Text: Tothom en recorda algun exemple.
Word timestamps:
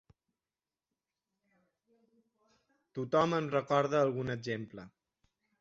Tothom 2.99 3.39
en 3.41 3.53
recorda 3.59 4.03
algun 4.07 4.37
exemple. 4.39 4.91